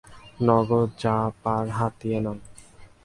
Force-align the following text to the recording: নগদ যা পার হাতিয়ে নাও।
নগদ 0.47 0.89
যা 1.01 1.15
পার 1.43 1.65
হাতিয়ে 1.77 2.19
নাও। 2.23 2.37